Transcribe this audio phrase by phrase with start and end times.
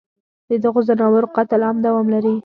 [0.49, 2.33] ددغو ځناورو قتل عام دوام لري